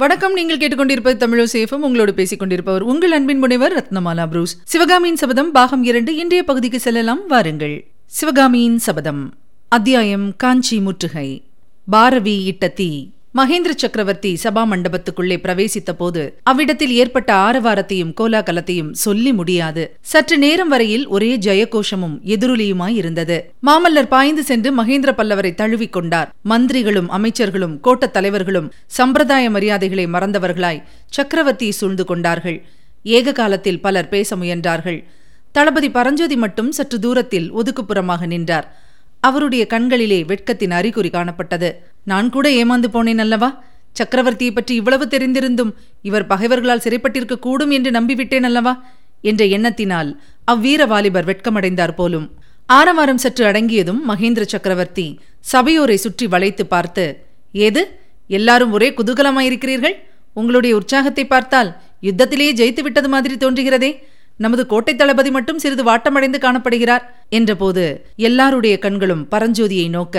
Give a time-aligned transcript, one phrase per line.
[0.00, 0.32] வணக்கம்.
[0.32, 4.58] நீங்கள் கேட்டுக்கொண்டிருப்பது தமிழோ சேஃபம் உங்களோடு பேசிக் கொண்டிருப்பவர் உங்கள் அன்பின் முனைவர் ரத்னமாலா புரூஸ்.
[4.64, 6.16] சிவகாமியின் சபதம் பாகம் இரண்டு.
[6.16, 7.26] இன்றைய பகுதிக்கு செல்லலாம்.
[7.26, 7.86] வாருங்கள்.
[8.06, 9.34] சிவகாமியின் சபதம்.
[9.68, 11.42] அத்தியாயம் காஞ்சி முற்றுகை.
[11.90, 13.08] பாரவி இட்ட தீ.
[13.34, 19.96] மகேந்திர சக்கரவர்த்தி சபா மண்டபத்துக்குள்ளே பிரவேசித்த போது அவ்விடத்தில் ஏற்பட்ட ஆரவாரத்தையும் கோலாகலத்தையும் சொல்லி முடியாது.
[20.00, 23.52] சற்று நேரம் வரையில் ஒரே ஜெயகோஷமும் எதிரொலியுமாய் இருந்தது.
[23.66, 26.34] மாமல்லர் பாய்ந்து சென்று மகேந்திர பல்லவரை தழுவிக் கொண்டார்.
[26.44, 30.82] மந்திரிகளும் அமைச்சர்களும் கோட்டத் தலைவர்களும் சம்பிரதாய மரியாதைகளை மறந்தவர்களாய்
[31.16, 32.64] சக்கரவர்த்தியை சூழ்ந்து கொண்டார்கள்.
[33.02, 35.04] ஏக காலத்தில் பலர் பேச முயன்றார்கள்.
[35.52, 38.88] தளபதி பரஞ்சோதி மட்டும் சற்று தூரத்தில் ஒதுக்குப்புறமாக நின்றார்.
[39.20, 41.89] அவருடைய கண்களிலே வெட்கத்தின் அறிகுறி காணப்பட்டது.
[42.04, 43.50] நான் கூட ஏமாந்து போனேன் அல்லவா?
[43.98, 45.72] சக்கரவர்த்தியை பற்றி இவ்வளவு தெரிந்திருந்தும்
[46.02, 48.74] இவர் பகைவர்களால் சிறைப்பட்டிருக்க கூடும் என்று நம்பிவிட்டேன் அல்லவா?
[49.22, 50.10] என்ற எண்ணத்தினால்
[50.44, 52.26] அவ்வீர வாலிபர் வெட்கமடைந்தார் போலும்.
[52.66, 55.20] ஆரவாரம் சற்று அடங்கியதும் மகேந்திர சக்கரவர்த்தி
[55.52, 57.04] சபையோரை சுற்றி வளைத்து பார்த்து
[57.52, 57.82] ஏது?
[58.28, 59.96] எல்லாரும் ஒரே குதூகலமாயிருக்கிறீர்கள்?
[60.34, 61.70] உங்களுடைய உற்சாகத்தை பார்த்தால்
[62.02, 63.90] யுத்தத்திலேயே ஜெயித்து விட்டது மாதிரி தோன்றுகிறதே.
[64.36, 67.84] நமது கோட்டை தளபதி மட்டும் சிறிது வாட்டமடைந்து காணப்படுகிறார் என்றபோது
[68.16, 70.16] எல்லாருடைய கண்களும் பரஞ்சோதியை நோக்க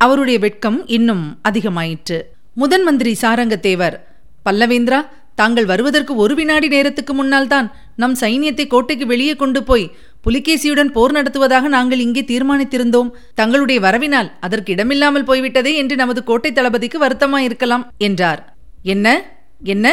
[0.00, 2.18] அவருடைய வெட்கம் இன்னும் அதிகமாயிற்று.
[2.54, 3.96] முதன் மந்திரி சாரங்கத்தேவர்
[4.46, 5.00] பல்லவேந்திரா
[5.40, 7.66] தாங்கள் வருவதற்கு ஒரு வினாடி நேரத்துக்கு முன்னால் தான்
[8.02, 9.86] நம் சைனியத்தை கோட்டைக்கு வெளியே கொண்டு போய்
[10.24, 13.10] புலிகேசியுடன் போர் நடத்துவதாக நாங்கள் இங்கே தீர்மானித்திருந்தோம்.
[13.34, 18.40] தங்களுடைய வரவினால் அதற்கு இடமில்லாமல் போய்விட்டதே என்று நமது கோட்டை தளபதிக்கு வருத்தமாயிருக்கலாம் என்றார்.
[18.94, 19.06] என்ன?
[19.74, 19.86] என்ன?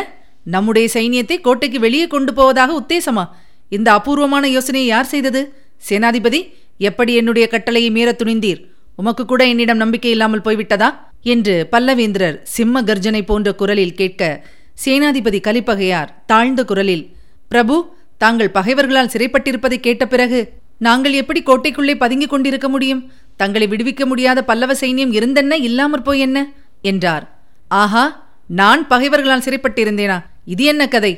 [0.55, 3.25] நம்முடைய சைனியத்தை கோட்டைக்கு வெளியே கொண்டு போவதாக உத்தேசமா?
[3.69, 5.43] இந்த அபூர்வமான யோசனையை யார் செய்தது?
[5.89, 6.41] சேனாதிபதி
[6.77, 8.61] எப்படி என்னுடைய கட்டளையை மீற துணிந்தீர்?
[8.95, 10.89] உமக்கு கூட என்னிடம் நம்பிக்கை இல்லாமல் போய்விட்டதா?
[11.21, 14.45] என்று பல்லவேந்திரர் சிம்ம கர்ஜனை போன்ற குரலில் கேட்க
[14.85, 17.15] சேனாதிபதி கலிப்பகையார் தாழ்ந்த குரலில்
[17.47, 23.11] பிரபு தாங்கள் பகைவர்களால் சிறைப்பட்டிருப்பதை கேட்ட பிறகு நாங்கள் எப்படி கோட்டைக்குள்ளே பதுங்கிக் கொண்டிருக்க முடியும்?
[23.37, 26.53] தங்களை விடுவிக்க முடியாத பல்லவ சைன்யம் இருந்தென்ன இல்லாமற் போய் என்ன?
[26.81, 27.25] என்றார்.
[27.67, 30.25] ஆஹா நான் பகைவர்களால் சிறைப்பட்டிருந்தேனா?
[30.45, 31.13] இது என்ன கதை?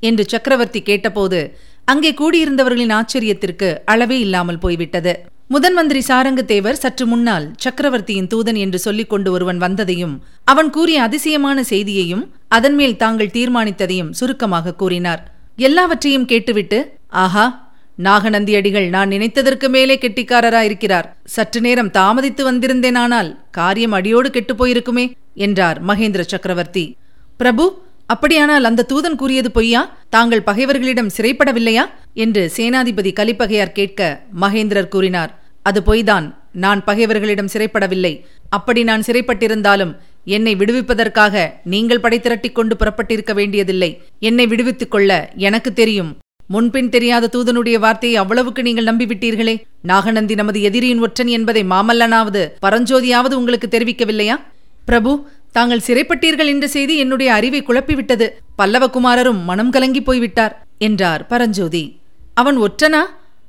[0.00, 5.12] என்று சக்கரவர்த்தி கேட்டபோது அங்கே கூடியிருந்தவர்களின் ஆச்சரியத்திற்கு அளவே இல்லாமல் போய்விட்டது.
[5.52, 10.14] முதன் மந்திரி சாரங்கத்தேவர் சற்று முன்னால் சக்கரவர்த்தியின் தூதன் என்று சொல்லிக் கொண்டு ஒருவன் வந்ததையும்
[10.44, 15.34] அவன் கூறிய அதிசயமான செய்தியையும் அதன் மேல் தாங்கள் தீர்மானித்ததையும் சுருக்கமாக கூறினார்.
[15.56, 21.04] எல்லாவற்றையும் கேட்டுவிட்டு ஆஹா நாகநந்தியடிகள் நான் நினைத்ததற்கு மேலே கெட்டிக்காரராயிருக்கிறார்.
[21.24, 26.96] சற்று நேரம் தாமதித்து வந்திருந்தேனானால் காரியம் அடியோடு கெட்டுப் போயிருக்குமே என்றார் மகேந்திர சக்கரவர்த்தி.
[27.36, 29.96] பிரபு அப்படியானால் அந்த தூதன் கூறியது பொய்யா?
[30.10, 31.84] தாங்கள் பகைவர்களிடம் சிறைப்படவில்லையா?
[32.14, 35.40] என்று சேனாதிபதி கலிப்பகையார் கேட்க மகேந்திரர் கூறினார்.
[35.62, 36.34] அது பொய்தான்.
[36.52, 38.24] நான் பகைவர்களிடம் சிறைப்படவில்லை.
[38.48, 44.02] அப்படி நான் சிறைப்பட்டிருந்தாலும் என்னை விடுவிப்பதற்காக நீங்கள் படை திரட்டிக் கொண்டு புறப்பட்டிருக்க வேண்டியதில்லை.
[44.18, 46.18] என்னை விடுவித்துக் கொள்ள எனக்கு தெரியும்.
[46.46, 49.62] முன்பின் தெரியாத தூதனுடைய வார்த்தையை அவ்வளவுக்கு நீங்கள் நம்பிவிட்டீர்களே?
[49.82, 54.40] நாகநந்தி நமது எதிரியின் ஒற்றன் என்பதை மாமல்லனாவது பரஞ்சோதியாவது உங்களுக்கு தெரிவிக்கவில்லையா?
[54.84, 58.28] பிரபு தாங்கள் சிறைப்பட்டீர்கள் என்ற செய்தி என்னுடைய அறிவை குழப்பிவிட்டது.
[58.62, 61.98] பல்லவகுமாரரும் மனம் கலங்கி போய்விட்டார் என்றார் பரஞ்சோதி.
[62.34, 63.00] அவன் ஒற்றனா?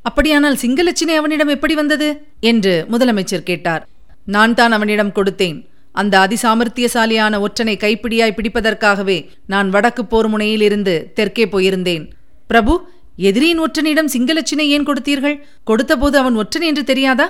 [0.04, 2.08] அப்படியானால் சிங்களச்சினை அவனிடம் எப்படி வந்தது?
[2.40, 3.84] என்று முதலமைச்சர் கேட்டார்.
[4.26, 5.60] நான் தான் அவனிடம் கொடுத்தேன்.
[5.92, 12.04] அந்த அதிசாமர்த்தியசாலியான ஒற்றனை கைப்பிடியாய் பிடிப்பதற்காகவே நான் வடக்கு போர் முனையிலிருந்து தெற்கே போயிருந்தேன்.
[12.48, 12.74] பிரபு
[13.18, 15.38] எதிரியின் ஒற்றனிடம் சிங்கலட்சினை ஏன் கொடுத்தீர்கள்?
[15.64, 17.28] கொடுத்தபோது அவன் ஒற்றன் என்று தெரியாதா?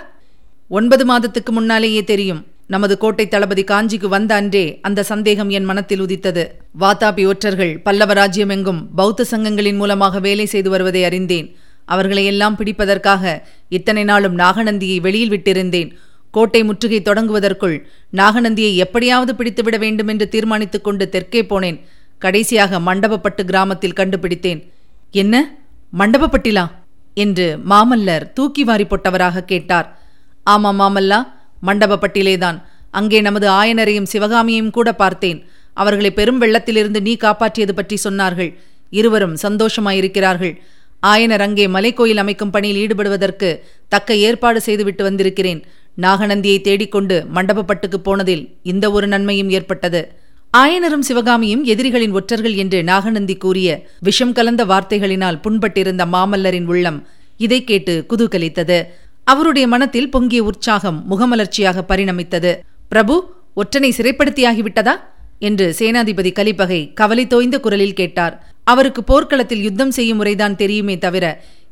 [0.69, 2.41] ஒன்பது மாதத்துக்கு முன்னாலேயே தெரியும்.
[2.67, 6.43] நமது கோட்டை தளபதி காஞ்சிக்கு வந்த அன்றே அந்த சந்தேகம் என் மனத்தில் உதித்தது.
[6.79, 11.49] வாதாபி ஒற்றர்கள் பல்லவ ராஜ்யமெங்கும் பௌத்த சங்கங்களின் மூலமாக வேலை செய்து வருவதை அறிந்தேன்.
[11.85, 15.91] அவர்களை எல்லாம் பிடிப்பதற்காக இத்தனை நாளும் நாகநந்தியை வெளியில் விட்டிருந்தேன்.
[16.31, 17.81] கோட்டை முற்றுகை தொடங்குவதற்குள்
[18.13, 21.79] நாகநந்தியை எப்படியாவது பிடித்துவிட வேண்டும் என்று தீர்மானித்துக் கொண்டு தெற்கே போனேன்.
[22.19, 24.73] கடைசியாக மண்டபப்பட்டு கிராமத்தில் கண்டுபிடித்தேன்.
[25.11, 25.55] என்ன?
[25.99, 26.71] மண்டபப்பட்டிலா?
[27.13, 30.01] என்று மாமல்லர் தூக்கி வாரி போட்டவராக கேட்டார்.
[30.49, 31.27] ஆமா மாமல்லா
[31.65, 32.61] மண்டபப்பட்டிலேதான்.
[32.91, 35.45] அங்கே நமது ஆயனரையும் சிவகாமியையும் கூட பார்த்தேன்.
[35.73, 38.55] அவர்களை பெரும் வெள்ளத்திலிருந்து நீ காப்பாற்றியது பற்றி சொன்னார்கள்.
[38.89, 40.57] இருவரும் சந்தோஷமாயிருக்கிறார்கள்.
[41.05, 45.63] ஆயனர் அங்கே மலைக்கோயில் அமைக்கும் பணியில் ஈடுபடுவதற்கு தக்க ஏற்பாடு செய்துவிட்டு வந்திருக்கிறேன்.
[46.01, 50.11] நாகநந்தியை தேடிக்கொண்டு மண்டபப்பட்டுக்கு போனதில் இந்த ஒரு நன்மையும் ஏற்பட்டது.
[50.57, 57.07] ஆயனரும் சிவகாமியும் எதிரிகளின் ஒற்றர்கள் என்று நாகநந்தி கூறிய விஷம் கலந்த வார்த்தைகளினால் புண்பட்டிருந்த மாமல்லரின் உள்ளம்
[57.37, 58.83] இதை கேட்டு குதூகலித்தது.
[59.23, 62.59] அவருடைய மனத்தில் பொங்கிய உற்சாகம் முகமலர்ச்சியாக பரிணமித்தது.
[62.89, 64.95] பிரபு ஒற்றனை சிறைப்படுத்தியாகிவிட்டதா?
[65.39, 68.52] என்று சேனாதிபதி கலிப்பகை கவலை தோய்ந்த குரலில் கேட்டார்.
[68.71, 71.25] அவருக்கு போர்க்களத்தில் யுத்தம் செய்யும் முறைதான் தெரியுமே தவிர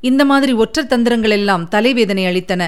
[0.09, 2.61] இந்த மாதிரி ஒற்றர் தந்திரங்கள் எல்லாம் தலைவேதனை அளித்தன.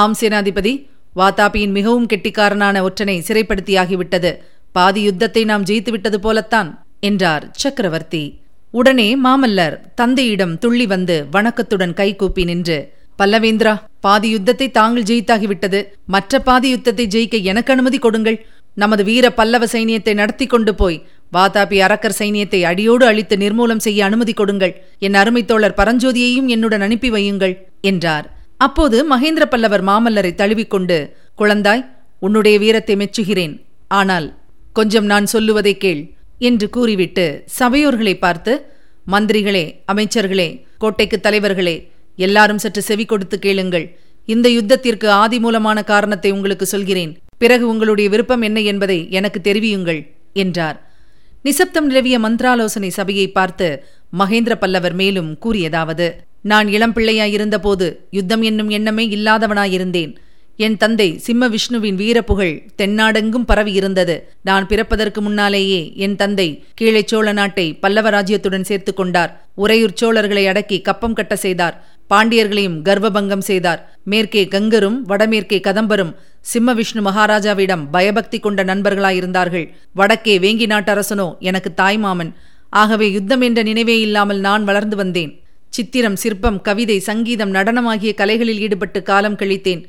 [0.00, 0.72] ஆம் சேனாதிபதி
[1.20, 4.30] வாதாபியின் மிகவும் கெட்டிக்காரனான ஒற்றனை சிறைப்படுத்தியாகிவிட்டது.
[4.72, 6.70] பாதி யுத்தத்தை நாம் ஜெயித்துவிட்டது போலத்தான்
[7.08, 8.24] என்றார் சக்கரவர்த்தி.
[8.70, 12.78] உடனே மாமல்லர் தந்தையிடம் துள்ளி வந்து வணக்கத்துடன் கைகூப்பி நின்று
[13.18, 13.74] பல்லவேந்திரா
[14.06, 15.80] பாதி யுத்தத்தை தாங்கள் ஜெயித்தாகிவிட்டது.
[16.14, 18.38] மற்ற பாதி யுத்தத்தை ஜெயிக்க எனக்கு அனுமதி கொடுங்கள்.
[18.82, 20.96] நமது வீர பல்லவ சைனியத்தை நடத்தி கொண்டு போய்
[21.36, 24.74] வாதாபி அரக்கர் சைனியத்தை அடியோடு அழித்து நிர்மூலம் செய்ய அனுமதி கொடுங்கள்.
[25.06, 27.54] என் அருமைத்தோழர் பரஞ்சோதியையும் என்னுடன் அனுப்பி வையுங்கள்
[27.90, 28.26] என்றார்.
[28.66, 30.98] அப்போது மகேந்திர பல்லவர் மாமல்லரை தழுவிக்கொண்டு
[31.40, 31.82] குழந்தாய்
[32.26, 33.54] உன்னுடைய வீரத்தை மெச்சுகிறேன்.
[34.00, 34.28] ஆனால்
[34.78, 36.02] கொஞ்சம் நான் சொல்லுவதை கேள்
[36.48, 37.26] என்று கூறிவிட்டு
[37.58, 38.52] சபையோர்களை பார்த்து
[39.12, 40.48] மந்திரிகளே அமைச்சர்களே
[40.82, 41.76] கோட்டைக்கு தலைவர்களே
[42.18, 43.86] எல்லாரும் சற்று செவி கொடுத்து கேளுங்கள்.
[44.28, 47.12] இந்த யுத்தத்திற்கு ஆதிமூலமான காரணத்தை உங்களுக்கு சொல்கிறேன்.
[47.42, 50.00] பிறகு உங்களுடைய விருப்பம் என்ன என்பதை எனக்கு தெரிவியுங்கள்
[50.44, 50.78] என்றார்.
[51.44, 53.66] நிசப்தம் நிலவிய மந்திராலோசனை சபையை பார்த்து
[54.18, 56.06] மகேந்திர பல்லவர் மேலும் கூறியதாவது
[56.42, 60.12] நான் இளம் பிள்ளையாயிருந்தபோது யுத்தம் என்னும் எண்ணமே இல்லாதவனாயிருந்தேன்.
[60.56, 67.32] என் தந்தை சிம்ம விஷ்ணுவின் வீரப்புகழ் தென்னாடெங்கும் பரவி இருந்தது நான் பிறப்பதற்கு முன்னாலேயே என் தந்தை கீழே சோழ
[67.32, 69.32] நாட்டை பல்லவ ராஜ்யத்துடன் சேர்த்து கொண்டார்.
[69.54, 71.76] உறையூர் சோழர்களை அடக்கி கப்பம் கட்ட செய்தார்.
[72.10, 73.82] பாண்டியர்களையும் கர்வபங்கம் செய்தார்.
[74.04, 76.14] மேற்கே கங்கரும் வடமேற்கே கதம்பரும்
[76.50, 79.66] சிம்ம விஷ்ணு மகாராஜாவிடம் பயபக்தி கொண்ட நண்பர்களாயிருந்தார்கள்.
[79.98, 82.32] வடக்கே வேங்கி நாட்டரசனோ எனக்கு தாய்மாமன்
[82.82, 85.32] ஆகவே யுத்தம் என்ற நினைவே இல்லாமல் நான் வளர்ந்து வந்தேன்.
[85.68, 89.82] சித்திரம் சிற்பம் கவிதை சங்கீதம் நடனம் ஆகிய கலைகளில் ஈடுபட்டு காலம் கழித்தேன்.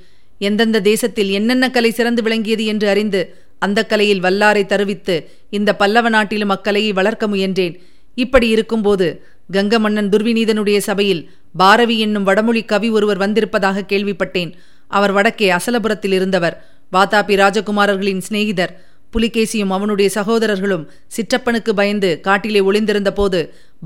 [0.48, 3.22] எந்தெந்த தேசத்தில் என்னென்ன கலை சிறந்து விளங்கியது என்று அறிந்து
[3.66, 5.16] அந்த கலையில் வல்லாரை தருவித்து
[5.58, 7.76] இந்த பல்லவ நாட்டிலும் அக்கலையை வளர்க்க முயன்றேன்.
[8.24, 9.08] இப்படி இருக்கும்போது
[9.54, 11.22] கங்க மன்னன் துர்விநீதனுடைய சபையில்
[11.62, 14.52] பாரவி என்னும் வடமொழி கவி ஒருவர் வந்திருப்பதாக கேள்விப்பட்டேன்.
[14.98, 16.56] அவர் வடக்கே அசலபுரத்தில் இருந்தவர்.
[16.96, 18.74] வாதாபி ராஜகுமாரர்களின் சிநேகிதர்.
[19.14, 23.40] புலிகேசியும் அவனுடைய சகோதரர்களும் சிற்றப்பனுக்கு பயந்து காட்டிலே ஒளிந்திருந்த போது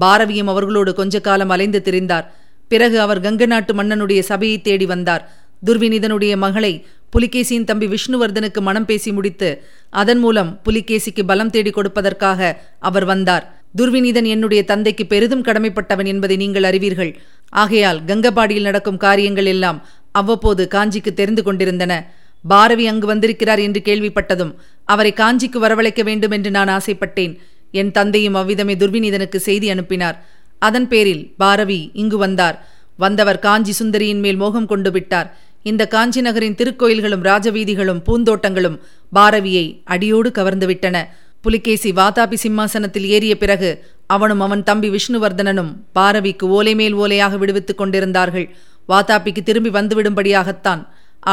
[0.03, 2.25] பாரவியும் அவர்களோடு கொஞ்ச காலம் அலைந்து திரிந்தார்.
[2.71, 5.23] பிறகு அவர் கங்க நாட்டு மன்னனுடைய சபையை தேடி வந்தார்.
[5.67, 6.73] துர்வினிதனுடைய மகளை
[7.13, 9.50] புலிகேசியின் தம்பி விஷ்ணுவர்தனுக்கு மனம் பேசி முடித்து
[10.01, 12.51] அதன் மூலம் புலிகேசிக்கு பலம் தேடி கொடுப்பதற்காக
[12.89, 13.45] அவர் வந்தார்.
[13.77, 17.11] துர்வினிதன் என்னுடைய தந்தைக்கு பெரிதும் கடமைப்பட்டவன் என்பதை நீங்கள் அறிவீர்கள்.
[17.63, 19.79] ஆகையால் கங்கபாடியில் நடக்கும் காரியங்கள் எல்லாம்
[20.11, 21.94] அவ்வப்போது காஞ்சிக்கு தெரிந்து கொண்டிருந்தன.
[22.44, 27.33] பாரவி அங்கு வந்திருக்கிறார் என்று கேள்விப்பட்டதும் அவரை காஞ்சிக்கு வரவழைக்க வேண்டும் என்று நான் ஆசைப்பட்டேன்.
[27.71, 30.17] என் தந்தையும் அவ்விதமே துர்வினிதனுக்கு செய்தி அனுப்பினார்.
[30.59, 32.65] அதன் பேரில் பாரவி இங்கு வந்தார்.
[32.97, 35.38] வந்தவர் காஞ்சி சுந்தரியின் மேல் மோகம் கொண்டு விட்டார்.
[35.63, 38.79] இந்த காஞ்சி நகரின் திருக்கோயில்களும் ராஜவீதிகளும் பூந்தோட்டங்களும்
[39.15, 41.07] பாரவியை அடியோடு கவர்ந்துவிட்டன
[41.41, 48.56] புலிகேசி வாதாபி சிம்மாசனத்தில் ஏறிய பிறகு அவனும் அவன் தம்பி விஷ்ணுவர்தனனும் பாரவிக்கு ஓலை மேல் ஓலையாக விடுவித்துக் கொண்டிருந்தார்கள்.
[48.89, 50.81] வாதாபிக்கு திரும்பி வந்துவிடும்படியாகத்தான்.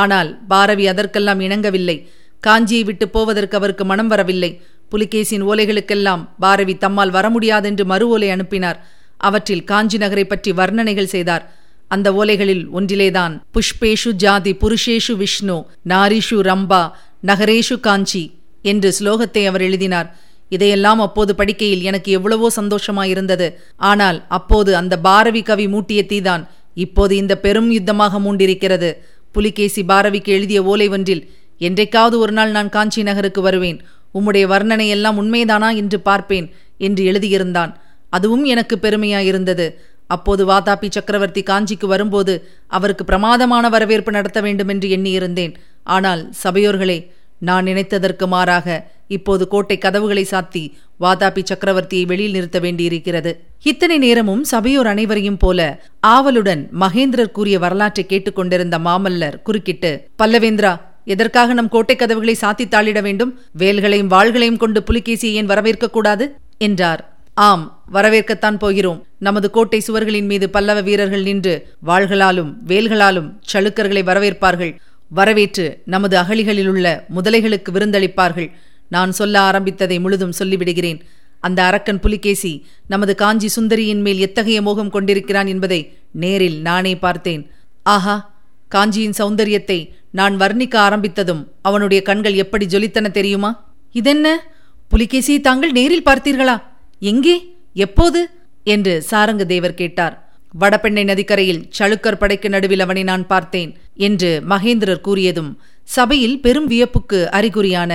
[0.01, 1.97] ஆனால் பாரவி அதற்கெல்லாம் இணங்கவில்லை.
[2.43, 4.51] காஞ்சியை விட்டு போவதற்கு அவருக்கு மனம் வரவில்லை.
[4.89, 8.81] புலிகேசின் ஓலைகளுக்கெல்லாம் பாரவி தம்மால் வர முடியாதென்று மறு ஓலை அனுப்பினார்.
[9.19, 11.45] அவற்றில் காஞ்சி நகரை பற்றி வர்ணனைகள் செய்தார்.
[11.89, 16.83] அந்த ஓலைகளில் ஒன்றிலேதான் புஷ்பேஷு ஜாதி புருஷேஷு விஷ்ணு நாரிஷு ரம்பா
[17.27, 18.23] நகரேஷு காஞ்சி
[18.63, 20.09] என்று ஸ்லோகத்தை அவர் எழுதினார்.
[20.49, 23.49] இதையெல்லாம் அப்போது படிக்கையில் எனக்கு எவ்வளவோ சந்தோஷமாயிருந்தது.
[23.91, 26.45] ஆனால் அப்போது அந்த பாரவி கவி மூட்டிய தீதான்
[26.85, 28.91] இப்போது இந்த பெரும் யுத்தமாக மூண்டிருக்கிறது.
[29.33, 31.25] புலிகேசி பாரவிக்கு எழுதிய ஓலை ஒன்றில்
[31.59, 33.79] என்றைக்காவது ஒரு நாள் நான் காஞ்சி நகருக்கு வருவேன்.
[34.15, 36.47] உம்முடைய வர்ணனை எல்லாம் உண்மைதானா என்று பார்ப்பேன்
[36.87, 37.73] என்று எழுதியிருந்தான்.
[38.11, 39.67] அதுவும் எனக்கு பெருமையாயிருந்தது.
[40.07, 42.35] அப்போது வாதாபி சக்கரவர்த்தி காஞ்சிக்கு வரும்போது
[42.67, 45.55] அவருக்கு பிரமாதமான வரவேற்பு நடத்த வேண்டும் என்று எண்ணியிருந்தேன்.
[45.87, 46.99] ஆனால் சபையோர்களே
[47.39, 48.67] நான் நினைத்ததற்கு மாறாக
[49.09, 53.45] இப்போது கோட்டை கதவுகளை சாத்தி வாதாபி சக்கரவர்த்தியை வெளியில் நிறுத்த வேண்டியிருக்கிறது.
[53.63, 61.69] இத்தனை நேரமும் சபையோர் அனைவரையும் போல ஆவலுடன் மகேந்திரர் கூறிய வரலாற்றை கேட்டுக்கொண்டிருந்த மாமல்லர் குறுக்கிட்டு பல்லவேந்திரா எதற்காக நம்
[61.69, 63.39] கோட்டை கதவுகளை சாத்தி தாளிட வேண்டும்?
[63.53, 66.27] வேல்களையும் வாள்களையும் கொண்டு புலிகேசியை ஏன் வரவேற்கக்கூடாது
[66.59, 67.19] என்றார்.
[67.35, 69.07] ஆம் வரவேற்கத்தான் போகிறோம்.
[69.19, 74.77] நமது கோட்டை சுவர்களின் மீது பல்லவ வீரர்கள் நின்று வாள்களாலும் வேல்களாலும் சளுக்கர்களை வரவேற்பார்கள்.
[75.09, 78.51] வரவேற்று நமது அகழிகளிலுள்ள முதலைகளுக்கு விருந்தளிப்பார்கள்.
[78.89, 81.01] நான் சொல்ல ஆரம்பித்ததை முழுதும் சொல்லிவிடுகிறேன்.
[81.41, 87.51] அந்த அரக்கன் புலிகேசி நமது காஞ்சி சுந்தரியின் மேல் எத்தகைய மோகம் கொண்டிருக்கிறான் என்பதை நேரில் நானே பார்த்தேன்.
[87.83, 88.35] ஆஹா
[88.69, 93.75] காஞ்சியின் சௌந்தரியத்தை நான் வர்ணிக்க ஆரம்பித்ததும் அவனுடைய கண்கள் எப்படி ஜொலித்தன தெரியுமா?
[93.93, 94.55] இதென்ன?
[94.91, 96.63] புலிகேசியை தாங்கள் நேரில் பார்த்தீர்களா?
[97.01, 97.55] எங்கே?
[97.75, 98.29] எப்போது?
[98.65, 100.15] என்று சாரங்க தேவர் கேட்டார்.
[100.61, 105.51] வடபெண்ணை நதிக்கரையில் சளுக்கர் படைக்கு நடுவில் அவனை நான் பார்த்தேன் என்று மகேந்திரர் கூறியதும்
[105.87, 107.93] சபையில் பெரும் வியப்புக்கு அறிகுறியான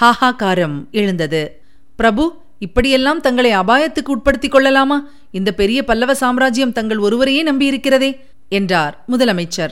[0.00, 1.60] ஹாஹாகாரம் எழுந்தது.
[1.96, 2.24] பிரபு
[2.58, 5.08] இப்படியெல்லாம் தங்களை அபாயத்துக்கு உட்படுத்திக் கொள்ளலாமா?
[5.30, 8.10] இந்த பெரிய பல்லவ சாம்ராஜ்யம் தங்கள் ஒருவரையே நம்பியிருக்கிறதே
[8.48, 9.70] என்றார் முதலமைச்சர்.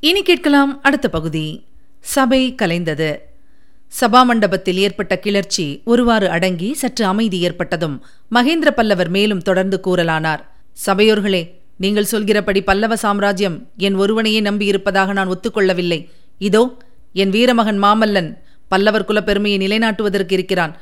[0.00, 1.64] இனி கேட்கலாம் அடுத்த பகுதி.
[2.00, 3.16] சபை கலைந்தது.
[4.00, 10.40] சபா மண்டபத்தில் ஏற்பட்ட கிளர்ச்சி ஒருவாறு அடங்கி சற்று அமைதி ஏற்பட்டதும் மகேந்திர பல்லவர் மேலும் தொடர்ந்து கூறலானார்.
[10.86, 11.42] சபையோர்களே
[11.76, 16.08] நீங்கள் சொல்கிறபடி பல்லவ சாம்ராஜ்யம் என் ஒருவனையே நம்பியிருப்பதாக நான் ஒத்துக்கொள்ளவில்லை.
[16.48, 16.62] இதோ
[17.22, 18.30] என் வீரமகன் மாமல்லன்
[18.72, 20.72] பல்லவர் குலப்பெருமையை நிலைநாட்டுவதற்கு இருக்கிறான்.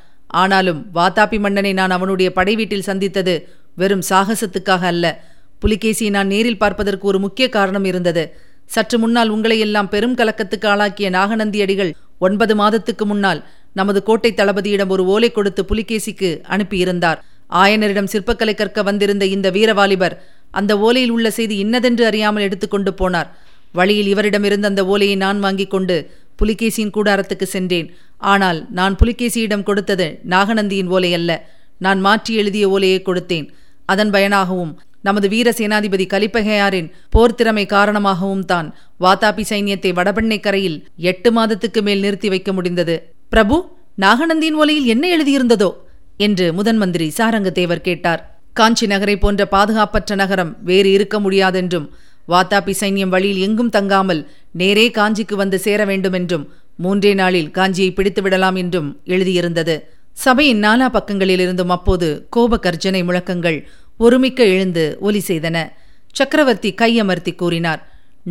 [0.40, 3.34] ஆனாலும் வாத்தாப்பி மன்னனை நான் அவனுடைய படை வீட்டில் சந்தித்தது
[3.80, 5.06] வெறும் சாகசத்துக்காக அல்ல.
[5.62, 8.24] புலிகேசியை நான் நேரில் பார்ப்பதற்கு ஒரு முக்கிய காரணம் இருந்தது.
[8.74, 11.92] சற்று முன்னால் உங்களையெல்லாம் பெரும் கலக்கத்துக்கு ஆளாக்கிய நாகநந்தியடிகள்
[12.26, 13.40] ஒன்பது மாதத்துக்கு முன்னால்
[13.78, 17.18] நமது கோட்டை தளபதியிடம் ஒரு ஓலை கொடுத்து புலிகேசிக்கு அனுப்பியிருந்தார்.
[17.62, 20.14] ஆயனரிடம் சிற்பக்கலை கற்க வந்திருந்த இந்த வீரவாலிபர்
[20.58, 23.28] அந்த ஓலையில் உள்ள செய்தி இன்னதென்று அறியாமல் எடுத்துக்கொண்டு போனார்.
[23.72, 25.96] வழியில் இவரிடமிருந்த அந்த ஓலையை நான் வாங்கிக் கொண்டு
[26.42, 27.88] புலிகேசியின் கூடாரத்துக்கு சென்றேன்.
[28.16, 31.30] ஆனால் நான் புலிகேசியிடம் கொடுத்தது நாகநந்தியின் ஓலை அல்ல.
[31.78, 33.48] நான் மாற்றி எழுதிய ஓலையை கொடுத்தேன்.
[33.84, 34.72] அதன் பயனாகவும்
[35.02, 38.68] நமது வீர சேனாதிபதி கலிப்பகையாரின் போர் திறமை காரணமாகவும் தான்
[39.00, 40.78] வாதாபி சைன்யத்தை வடபெண்ணை கரையில்
[41.10, 42.96] எட்டு மாதத்துக்கு மேல் நிறுத்தி வைக்க முடிந்தது.
[43.28, 43.56] பிரபு
[44.00, 45.70] நாகநந்தியின் ஓலையில் என்ன எழுதியிருந்ததோ?
[46.16, 48.22] என்று முதன் மந்திரி சாரங்கதேவர் கேட்டார்.
[48.52, 51.88] காஞ்சி நகரை போன்ற பாதுகாப்பற்ற நகரம் வேறு இருக்க முடியாதென்றும்
[52.28, 58.56] வாத்தாபி சைன்யம் வழியில் எங்கும் தங்காமல் நேரே காஞ்சிக்கு வந்து சேர வேண்டுமென்றும் மூன்றே நாளில் காஞ்சியை பிடித்து விடலாம்
[58.56, 59.76] என்றும் எழுதியிருந்தது.
[60.12, 63.58] சபையின் நாலா பக்கங்களிலிருந்தும் அப்போது கோப கர்ஜனை முழக்கங்கள்
[63.98, 65.56] ஒருமிக்க எழுந்து ஒலி செய்தன.
[66.12, 67.80] சக்கரவர்த்தி கையமர்த்தி கூறினார்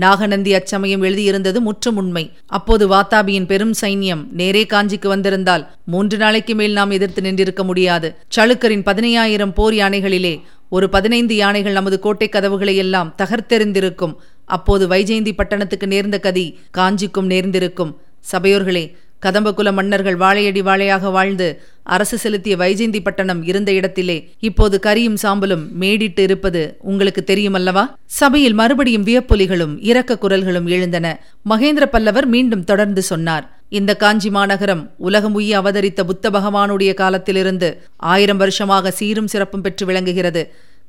[0.04, 6.78] நாகநந்தி அச்சமயம் எழுதியிருந்தது முற்றும் உண்மை அப்போது வாத்தாபியின் பெரும் சைன்யம் நேரே காஞ்சிக்கு வந்திருந்தால் மூன்று நாளைக்கு மேல்
[6.80, 8.10] நாம் எதிர்த்து நின்றிருக்க முடியாது.
[8.36, 10.34] சளுக்கரின் பதினையாயிரம் போர் யானைகளிலே
[10.70, 14.16] ஒரு பதினைந்து யானைகள் நமது கோட்டை கதவுகளை எல்லாம் தகர்த்தெறிந்திருக்கும்.
[14.46, 16.46] அப்போது வைஜெயந்தி பட்டணத்துக்கு நேர்ந்த கதி
[16.78, 17.94] காஞ்சிக்கும் நேர்ந்திருக்கும்.
[18.32, 18.86] சபையோர்களே
[19.20, 26.20] கதம்பகுல மன்னர்கள் வாழையடி வாழையாக வாழ்ந்து அரசு செலுத்திய வைஜெந்தி பட்டணம் இருந்த இடத்திலே இப்போது கரியும் சாம்பலும் மேடிட்டு
[26.20, 27.84] இருப்பது உங்களுக்கு தெரியுமல்லவா?
[28.06, 31.20] சபையில் மறுபடியும் வியப்பொலிகளும் இரக்க குரல்களும் எழுந்தன.
[31.50, 38.38] மகேந்திர பல்லவர் மீண்டும் தொடர்ந்து சொன்னார் இந்த காஞ்சி மாநகரம் உலகம் உய்ய அவதரித்த புத்த பகவானுடைய காலத்திலிருந்து ஆயிரம்
[38.38, 40.44] வருஷமாக சீரும் சிறப்பும் பெற்று விளங்குகிறது.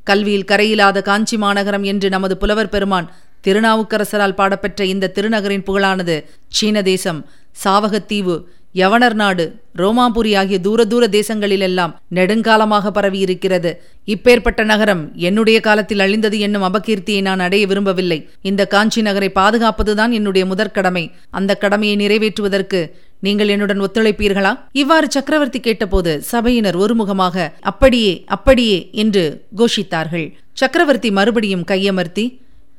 [0.05, 3.09] கல்வியில் கரையில்லாத காஞ்சி மாநகரம் என்று நமது புலவர் பெருமான்
[3.47, 7.21] திருநாவுக்கரசரால் பாடப்பெற்ற இந்த திருநகரின் புகழானது சீன தேசம்.
[7.65, 8.37] சாவகத்தீவு
[8.79, 9.45] யவனர் நாடு
[9.81, 13.71] ரோமாபுரி ஆகிய தூர தூர தேசங்களிலெல்லாம் நெடுங்காலமாக பரவியிருக்கிறது.
[14.15, 18.19] இப்பேற்பட்ட நகரம் என்னுடைய காலத்தில் அழிந்தது என்னும் அபகீர்த்தியை நான் அடைய விரும்பவில்லை.
[18.51, 22.81] இந்த காஞ்சி நகரை பாதுகாப்பதுதான் என்னுடைய முதற்கடமை அந்த கடமையை நிறைவேற்றுவதற்கு
[23.27, 24.53] நீங்கள் என்னுடன் ஒத்துழைப்பீர்களா?
[24.73, 29.25] இவ்வாறு சக்கரவர்த்தி கேட்டபோது சபையினர் ஒருமுகமாக அப்படியே அப்படியே என்று
[29.57, 30.29] கோஷித்தார்கள்.
[30.53, 32.27] சக்கரவர்த்தி மறுபடியும் கையமர்த்தி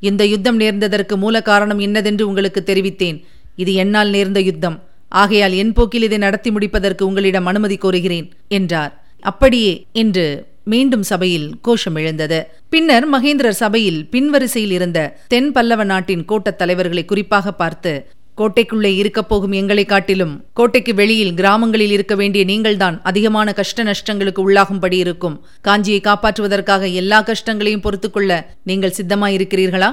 [0.09, 3.17] இந்த யுத்தம் நேர்ந்ததற்கு மூல காரணம் என்னதென்று உங்களுக்கு தெரிவித்தேன்.
[3.59, 4.77] இது என்னால் நேர்ந்த யுத்தம்.
[5.09, 8.91] ஆகையால் என் போக்கில் இதை நடத்தி முடிப்பதற்கு உங்களிடம் அனுமதி கோருகிறேன் என்றார்.
[9.21, 10.25] அப்படியே என்று
[10.63, 12.39] மீண்டும் சபையில் கோஷம் எழுந்தது.
[12.69, 17.93] பின்னர் மகேந்திரர் சபையில் பின்வரிசையில் இருந்த தென் பல்லவ நாட்டின் கோட்டத் தலைவர்களை குறிப்பாக பார்த்து
[18.37, 24.97] கோட்டைக்குள்ளே இருக்கப் போகும் எங்களை காட்டிலும் கோட்டைக்கு வெளியில் கிராமங்களில் இருக்க வேண்டிய நீங்கள்தான் அதிகமான கஷ்ட நஷ்டங்களுக்கு உள்ளாகும்படி
[25.05, 25.45] இருக்கும்.
[25.67, 28.31] காஞ்சியை காப்பாற்றுவதற்காக எல்லா கஷ்டங்களையும் பொறுத்துக்கொள்ள
[28.63, 29.91] நீங்கள் சித்தமாயிருக்கிறீர்களா?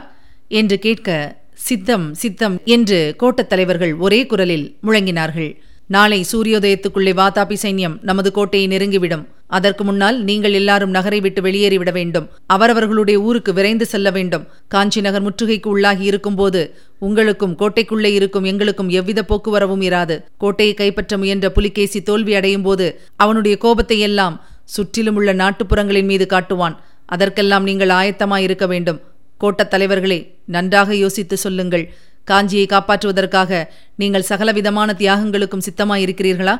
[0.48, 5.48] என்று கேட்க சித்தம் சித்தம் என்று கோட்டத் தலைவர்கள் ஒரே குரலில் முழங்கினார்கள்.
[5.94, 9.24] நாளை சூரியோதயத்துக்குள்ளே வாதாபி சைன்யம் நமது கோட்டையை நெருங்கிவிடும்.
[9.46, 12.28] அதற்கு முன்னால் நீங்கள் எல்லாரும் நகரை விட்டு வெளியேறிவிட வேண்டும்.
[12.46, 14.44] அவரவர்களுடைய ஊருக்கு விரைந்து செல்ல வேண்டும்.
[14.68, 16.62] காஞ்சி நகர் முற்றுகைக்கு உள்ளாகி இருக்கும்போது
[16.98, 20.18] உங்களுக்கும் கோட்டைக்குள்ளே இருக்கும் எங்களுக்கும் எவ்வித போக்குவரவும் இராது.
[20.38, 24.38] கோட்டையை கைப்பற்ற முயன்ற புலிகேசி தோல்வி அடையும் போது அவனுடைய கோபத்தை எல்லாம்
[24.76, 26.78] சுற்றிலும் உள்ள நாட்டுப்புறங்களின் மீது காட்டுவான்.
[27.06, 29.00] அதற்கெல்லாம் நீங்கள் ஆயத்தமாயிருக்க வேண்டும்.
[29.38, 31.92] கோட்டத் தலைவர்களே நன்றாக யோசித்து சொல்லுங்கள்.
[32.30, 33.64] காஞ்சியை காப்பாற்றுவதற்காக
[33.96, 36.54] நீங்கள் சகலவிதமான தியாகங்களுக்கும் சித்தமாயிருக்கிறீர்களா?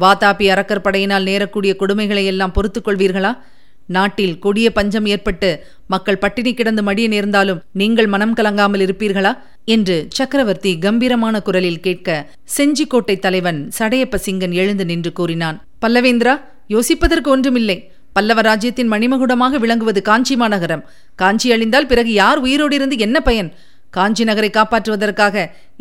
[0.00, 3.38] வாதாபி அரக்கர் படையினால் நேரக்கூடிய கொடுமைகளை எல்லாம் பொறுத்துக் கொள்வீர்களா?
[3.86, 9.32] நாட்டில் கொடிய பஞ்சம் ஏற்பட்டு மக்கள் பட்டினி கிடந்து மடிய நேர்ந்தாலும் நீங்கள் மனம் கலங்காமல் இருப்பீர்களா?
[9.64, 16.34] என்று சக்கரவர்த்தி கம்பீரமான குரலில் கேட்க செஞ்சிக்கோட்டை தலைவன் சடையப்ப சிங்கன் எழுந்து நின்று கூறினான் பல்லவேந்திரா
[16.68, 17.90] யோசிப்பதற்கு ஒன்றுமில்லை.
[18.16, 20.82] பல்லவ ராஜ்யத்தின் மணிமகுடமாக விளங்குவது காஞ்சி மாநகரம்
[21.14, 23.50] காஞ்சி அழிந்தால் பிறகு யார் உயிரோடு இருந்து என்ன பயன்?
[23.90, 25.34] காஞ்சி நகரை காப்பாற்றுவதற்காக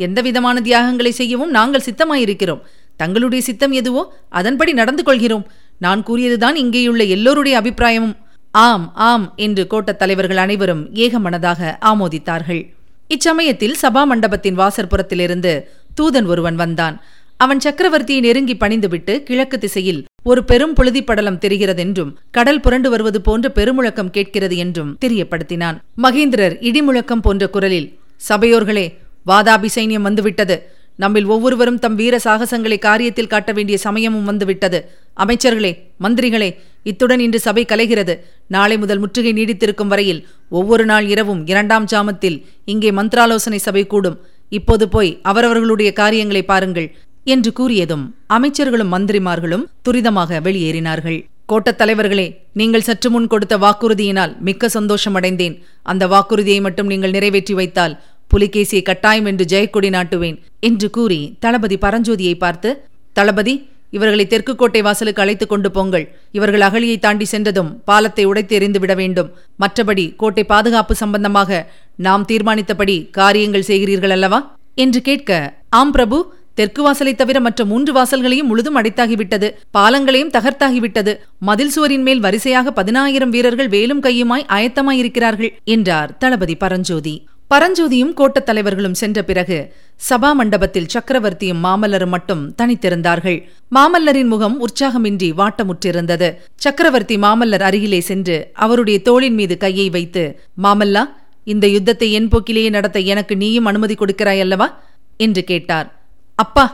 [0.05, 2.61] எந்தவிதமான தியாகங்களை செய்யவும் நாங்கள் சித்தமாயிருக்கிறோம்.
[2.97, 5.47] தங்களுடைய சித்தம் எதுவோ அதன்படி நடந்து கொள்கிறோம்.
[5.79, 8.15] நான் கூறியதுதான் இங்கேயுள்ள எல்லோருடைய அபிப்பிராயமும்.
[8.51, 12.61] ஆம் ஆம் என்று கோட்டத் தலைவர்கள் அனைவரும் ஏகமனதாக ஆமோதித்தார்கள்.
[13.07, 15.53] இச்சமயத்தில் சபா மண்டபத்தின் வாசற்புறத்திலிருந்து
[15.97, 16.95] தூதன் ஒருவன் வந்தான்.
[17.37, 24.13] அவன் சக்கரவர்த்தியை நெருங்கி பணிந்துவிட்டு கிழக்கு திசையில் ஒரு பெரும் புழுதிப்படலம் தெரிகிறதென்றும் கடல் புரண்டு வருவது போன்ற பெருமுழக்கம்
[24.15, 25.77] கேட்கிறது என்றும் தெரியப்படுத்தினான்.
[26.03, 27.89] மகேந்திரர் இடிமுழக்கம் போன்ற குரலில்
[28.29, 28.85] சபையோர்களே
[29.27, 30.55] வாதாபி சைன்யம் வந்துவிட்டது.
[30.97, 34.79] நம்மில் ஒவ்வொருவரும் தம் வீர சாகசங்களை காரியத்தில் காட்ட வேண்டிய சமயமும் வந்துவிட்டது.
[35.17, 35.71] அமைச்சர்களே
[36.03, 36.49] மந்திரிகளே
[36.83, 38.13] இத்துடன் இன்று சபை கலைகிறது.
[38.47, 44.17] நாளை முதல் முற்றுகை நீடித்திருக்கும் வரையில் ஒவ்வொரு நாள் இரவும் இரண்டாம் ஜாமத்தில் இங்கே மந்திராலோசனை சபை கூடும்.
[44.49, 46.87] இப்போது போய் அவரவர்களுடைய காரியங்களை பாருங்கள்.
[47.33, 48.03] என்று கூறியதும்
[48.33, 51.19] அமைச்சர்களும் மந்திரிமார்களும் துரிதமாக வெளியேறினார்கள்.
[51.51, 55.55] கோட்டத் தலைவர்களே நீங்கள் சற்று முன் கொடுத்த வாக்குறுதியினால் மிக்க சந்தோஷமடைந்தேன்.
[55.83, 57.95] அந்த வாக்குறுதியை மட்டும் நீங்கள் நிறைவேற்றி வைத்தால்
[58.33, 62.69] புலிகேசியை கட்டாயம் என்று ஜெயக்கொடி நாட்டுவேன் என்று கூறி தளபதி பரஞ்சோதியை பார்த்து
[63.13, 63.55] தளபதி
[63.97, 66.05] இவர்களை தெற்கு கோட்டை வாசலுக்கு அழைத்துக் கொண்டு போங்கள்.
[66.31, 69.29] இவர்கள் அகழியை தாண்டி சென்றதும் பாலத்தை உடைத்து எறிந்து விட வேண்டும்.
[69.59, 71.59] மற்றபடி கோட்டை பாதுகாப்பு சம்பந்தமாக
[72.07, 74.39] நாம் தீர்மானித்தபடி காரியங்கள் செய்கிறீர்கள் அல்லவா?
[74.75, 75.31] என்று கேட்க
[75.69, 76.17] ஆம் பிரபு
[76.55, 79.51] தெற்கு வாசலை தவிர மற்ற மூன்று வாசல்களையும் முழுதும் அடைத்தாகிவிட்டது.
[79.71, 81.17] பாலங்களையும் தகர்த்தாகிவிட்டது.
[81.39, 87.27] மதில் சுவரின் மேல் வரிசையாக பதினாயிரம் வீரர்கள் வேலும் கையுமாய் ஆயத்தமாயிருக்கிறார்கள் என்றார் தளபதி பரஞ்சோதி.
[87.49, 89.73] பரஞ்சோதியும் கோட்டத் தலைவர்களும் சென்ற பிறகு
[90.09, 93.43] சபா மண்டபத்தில் சக்கரவர்த்தியும் மாமல்லரும் மட்டும் தனித்திருந்தார்கள்.
[93.75, 96.33] மாமல்லரின் முகம் உற்சாகமின்றி வாட்டமுற்றிருந்தது.
[96.55, 101.03] சக்கரவர்த்தி மாமல்லர் அருகிலே சென்று அவருடைய தோளின் மீது கையை வைத்து மாமல்லா
[101.43, 104.83] இந்த யுத்தத்தை என் போக்கிலேயே நடத்த எனக்கு நீயும் அனுமதி கொடுக்கிறாய் அல்லவா?
[105.17, 106.04] என்று கேட்டார்.
[106.35, 106.65] அப்பா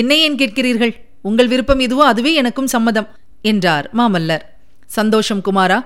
[0.00, 0.94] என்னை ஏன் கேட்கிறீர்கள்?
[1.28, 3.08] உங்கள் விருப்பம் எதுவோ அதுவே எனக்கும் சம்மதம்
[3.50, 4.44] என்றார் மாமல்லர்.
[4.96, 5.78] சந்தோஷம் குமாரா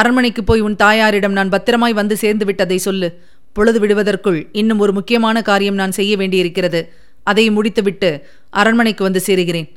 [0.00, 3.08] அரண்மனைக்கு போய் உன் தாயாரிடம் நான் பத்திரமாய் வந்து சேர்ந்து விட்டதை சொல்லு.
[3.52, 6.80] பொழுது விடுவதற்குள் இன்னும் ஒரு முக்கியமான காரியம் நான் செய்ய வேண்டியிருக்கிறது.
[7.30, 8.10] அதை முடித்துவிட்டு
[8.50, 9.68] அரண்மனைக்கு வந்து சேருகிறேன்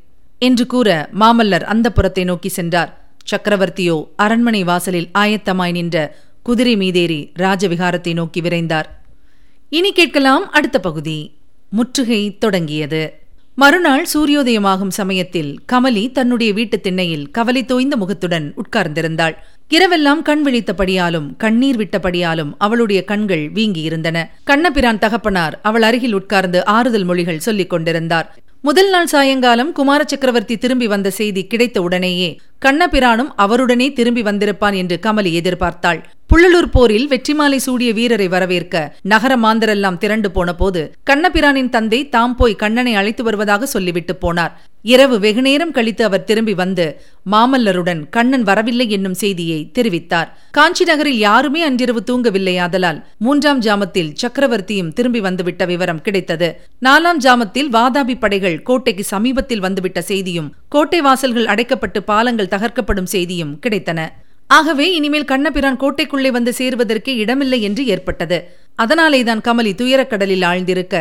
[0.48, 0.90] என்று கூற
[1.22, 2.92] மாமல்லர் அந்த புறத்தை நோக்கி சென்றார்.
[3.32, 5.98] சக்கரவர்த்தியோ அரண்மனை வாசலில் ஆயத்தமாய் நின்ற
[6.44, 8.88] குதிரை மீதேறி ராஜவிகாரத்தை நோக்கி விரைந்தார்.
[9.70, 11.18] இனி கேட்கலாம் அடுத்த பகுதி.
[11.76, 13.02] முற்றுகை தொடங்கியது.
[13.56, 19.36] மறுநாள் சூரியோதயமாகும் சமயத்தில் கமலி தன்னுடைய வீட்டு திண்ணையில் கவலை தோய்ந்த முகத்துடன் உட்கார்ந்திருந்தாள்.
[19.70, 24.24] இரவெல்லாம் கண் விழித்தபடியாலும் கண்ணீர் விட்டபடியாலும் அவளுடைய கண்கள் வீங்கியிருந்தன.
[24.44, 28.28] கண்ணபிரான் தகப்பனார் அவள் அருகில் உட்கார்ந்து ஆறுதல் மொழிகள் சொல்லிக் கொண்டிருந்தார்.
[28.66, 32.30] முதல் நாள் சாயங்காலம் குமார சக்கரவர்த்தி திரும்பி வந்த செய்தி கிடைத்த உடனேயே
[32.66, 36.00] கண்ணபிரானும் அவருடனே திரும்பி வந்திருப்பான் என்று கமலி எதிர்பார்த்தாள்.
[36.30, 42.56] புள்ளலூர் போரில் வெற்றிமாலை சூடிய வீரரை வரவேற்க நகர மாந்தரெல்லாம் திரண்டு போன போது கண்ணபிரானின் தந்தை தாம் போய்
[42.56, 44.56] கண்ணனை அழைத்து வருவதாக சொல்லிவிட்டு போனார்.
[44.92, 46.86] இரவு வெகுநேரம் கழித்து அவர் திரும்பி வந்து
[47.32, 50.30] மாமல்லருடன் கண்ணன் வரவில்லை என்னும் செய்தியை தெரிவித்தார்.
[50.52, 56.50] காஞ்சி நகரில் யாருமே அன்றிரவு தூங்கவில்லை ஆதலால் மூன்றாம் ஜாமத்தில் சக்கரவர்த்தியும் திரும்பி வந்துவிட்ட விவரம் கிடைத்தது.
[56.82, 64.10] நாலாம் ஜாமத்தில் வாதாபி படைகள் கோட்டைக்கு சமீபத்தில் வந்துவிட்ட செய்தியும் கோட்டை வாசல்கள் அடைக்கப்பட்டு பாலங்கள் தகர்க்கப்படும் செய்தியும் கிடைத்தன.
[64.48, 68.38] ஆகவே இனிமேல் கண்ணபிரான் கோட்டைக்குள்ளே வந்து சேருவதற்கே இடமில்லை என்று ஏற்பட்டது.
[68.76, 70.96] அதனாலேதான் கமலி துயரக்கடலில் ஆழ்ந்திருக்க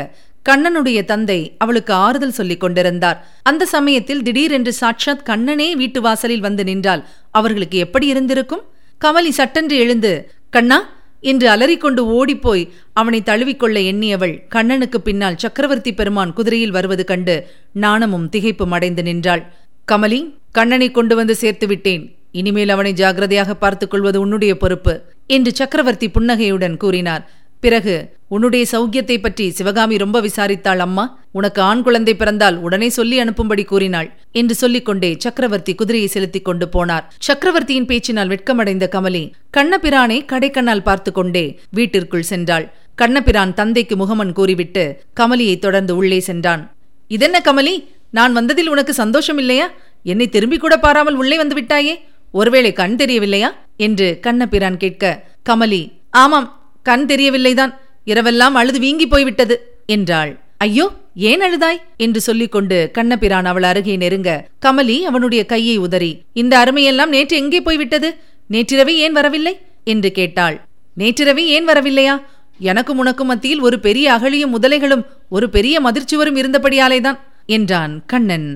[0.49, 3.27] கண்ணனுடைய தந்தை அவளுக்கு ஆறுதல் சொல்லிக் கொண்டிருந்தார்.
[3.43, 8.63] அந்த சமயத்தில் திடீரென்று சாட்சாத் கண்ணனே வீட்டு வாசலில் வந்து நின்றால் அவர்களுக்கு எப்படி இருந்திருக்கும்?
[9.05, 10.89] கமலி சட்டென்று எழுந்து கண்ணா
[11.21, 18.71] என்று அலறிக்கொண்டு ஓடிப்போய் அவனை தழுவிக்கொள்ள எண்ணியவள் கண்ணனுக்கு பின்னால் சக்கரவர்த்தி பெருமான் குதிரையில் வருவது கண்டு நாணமும் திகைப்பும்
[18.71, 19.53] அடைந்து நின்றாள்.
[19.93, 22.17] கமலி கண்ணனை கொண்டு வந்து சேர்த்து விட்டேன்.
[22.33, 27.31] இனிமேல் அவனை ஜாகிரதையாக பார்த்துக் கொள்வது உன்னுடைய பொறுப்பு என்று சக்கரவர்த்தி புன்னகையுடன் கூறினார்.
[27.65, 27.95] பிறகு
[28.29, 31.19] உன்னுடைய சௌக்கியத்தை பற்றி சிவகாமி ரொம்ப விசாரித்தாள் அம்மா.
[31.31, 37.05] உனக்கு ஆண் குழந்தை பிறந்தால் உடனே சொல்லி அனுப்பும்படி கூறினாள் என்று சொல்லிக்கொண்டே சக்கரவர்த்தி குதிரையை செலுத்திக் கொண்டு போனார்.
[37.19, 39.23] சக்கரவர்த்தியின் பேச்சினால் வெட்கமடைந்த கமலி
[39.57, 42.67] கண்ணபிரானை கடைக்கண்ணால் பார்த்து கொண்டே வீட்டிற்குள் சென்றாள்.
[42.95, 44.85] கண்ணபிரான் தந்தைக்கு முகமன் கூறிவிட்டு
[45.21, 46.65] கமலியை தொடர்ந்து உள்ளே சென்றான்.
[47.09, 47.75] இதென்ன கமலி?
[48.11, 49.69] நான் வந்ததில் உனக்கு சந்தோஷம் இல்லையா?
[50.03, 51.95] என்னை திரும்பி கூட பாராமல் உள்ளே வந்து விட்டாயே.
[52.33, 53.51] ஒருவேளை கண் தெரியவில்லையா?
[53.77, 55.05] என்று கண்ணபிரான் கேட்க
[55.51, 56.49] கமலி ஆமாம்
[56.85, 57.73] கண் தெரியவில்லைதான்.
[58.07, 59.55] இரவெல்லாம் அழுது வீங்கி போய்விட்டது
[59.87, 60.33] என்றாள்.
[60.59, 60.87] ஐயோ
[61.31, 61.81] ஏன் அழுதாய்?
[61.97, 64.31] என்று சொல்லிக்கொண்டு கண்ணபிரான் அவள் அருகே நெருங்க
[64.67, 68.09] கமலி அவனுடைய கையை உதறி இந்த அருமையெல்லாம் நேற்று எங்கே போய்விட்டது?
[68.51, 69.55] நேற்றிரவே ஏன் வரவில்லை?
[69.85, 70.57] என்று கேட்டாள்.
[70.99, 72.15] நேற்றிரவே ஏன் வரவில்லையா?
[72.59, 78.49] எனக்கும் உனக்கும் மத்தியில் ஒரு பெரிய அகழியும் முதலைகளும் ஒரு பெரிய மதிர்ச்சுவரும் இருந்தபடியாலேதான் என்றான் கண்ணன்.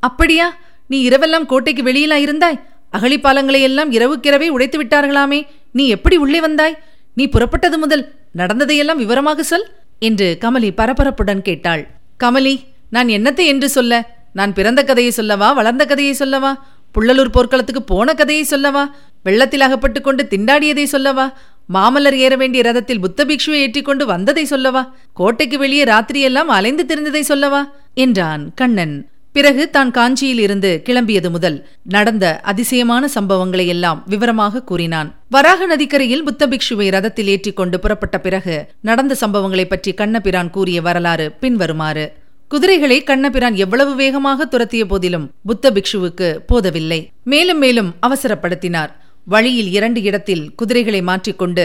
[0.00, 0.48] அப்படியா?
[0.88, 2.60] நீ இரவெல்லாம் கோட்டைக்கு வெளியிலா இருந்தாய்
[2.92, 5.40] அகழிப்பாலங்களை எல்லாம் இரவுக்கிரவே உடைத்து விட்டார்களாமே
[5.72, 6.78] நீ எப்படி உள்ளே வந்தாய்?
[7.18, 8.02] நீ புறப்பட்டது முதல்
[8.32, 9.66] நடந்ததையெல்லாம் விவரமாக சொல்
[9.98, 11.82] என்று கமலி பரபரப்புடன் கேட்டாள்.
[12.24, 12.54] கமலி
[12.90, 13.94] நான் என்னத்தை என்று சொல்ல?
[14.32, 15.52] நான் பிறந்த கதையை சொல்லவா?
[15.52, 16.50] வளர்ந்த கதையை சொல்லவா?
[16.94, 18.82] புள்ளலூர் போர்க்களத்துக்கு போன கதையை சொல்லவா?
[19.22, 21.26] வெள்ளத்தில் அகப்பட்டு கொண்டு திண்டாடியதை சொல்லவா?
[21.74, 24.82] மாமல்லர் ஏற வேண்டிய ரதத்தில் புத்த பிக்ஷுவை ஏற்றிக்கொண்டு வந்ததை சொல்லவா?
[25.12, 27.74] கோட்டைக்கு வெளியே ராத்திரியெல்லாம் அலைந்து திரிந்ததை சொல்லவா?
[27.94, 28.96] என்றான் கண்ணன்.
[29.34, 31.56] பிறகு தான் காஞ்சியில் இருந்து கிளம்பியது முதல்
[31.94, 35.08] நடந்த அதிசயமான சம்பவங்களை எல்லாம் விவரமாக கூறினான்.
[35.34, 42.06] வராக நதிக்கரையில் புத்த பிக்ஷுவை ரதத்தில் ஏற்றிக்கொண்டு புறப்பட்ட பிறகு நடந்த சம்பவங்களை பற்றி கண்ணபிரான் கூறிய வரலாறு பின்வருமாறு.
[42.48, 47.00] குதிரைகளை கண்ணபிரான் எவ்வளவு வேகமாக துரத்திய போதிலும் புத்த பிக்ஷுவுக்கு போதவில்லை.
[47.32, 48.92] மேலும் மேலும் அவசரப்படுத்தினார்.
[49.34, 51.64] வழியில் இரண்டு இடத்தில் குதிரைகளை மாற்றிக்கொண்டு